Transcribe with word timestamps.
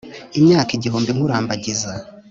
Imyaka 0.39 0.71
igihumbi 0.77 1.09
nkurambagiza. 1.15 1.89